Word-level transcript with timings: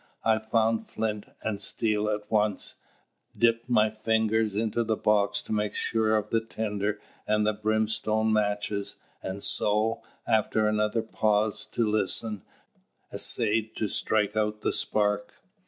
I 0.23 0.39
found 0.39 0.87
flint 0.89 1.27
and 1.43 1.61
steel 1.61 2.09
at 2.09 2.31
once, 2.31 2.73
dipped 3.37 3.69
my 3.69 3.91
fingers 3.91 4.55
into 4.55 4.83
the 4.83 4.95
box 4.95 5.43
to 5.43 5.51
make 5.53 5.75
sure 5.75 6.15
of 6.17 6.31
the 6.31 6.41
tinder 6.43 6.99
and 7.27 7.45
the 7.45 7.53
brimstone 7.53 8.33
matches, 8.33 8.95
and 9.21 9.43
so, 9.43 10.01
after 10.25 10.67
another 10.67 11.03
pause 11.03 11.67
to 11.67 11.85
listen, 11.87 12.41
essayed 13.13 13.75
to 13.75 13.87
strike 13.87 14.35
out 14.35 14.61
the 14.61 14.73
spark. 14.73 15.35